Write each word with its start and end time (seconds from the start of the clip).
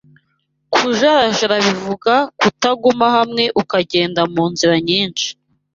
Kujarajara 0.73 1.55
bivuga 1.65 2.13
Kutaguma 2.39 3.07
hamwe 3.17 3.43
ukagenda 3.61 4.21
mu 4.33 4.43
nzira 4.51 4.75
nyinshi 4.87 5.27